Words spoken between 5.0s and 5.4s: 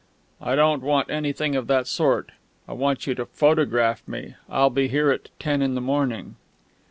at